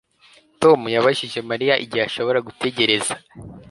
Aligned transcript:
Tom 0.61 0.79
yabajije 0.95 1.39
Mariya 1.49 1.75
igihe 1.83 2.03
ashobora 2.09 2.43
gutegereza 2.47 3.13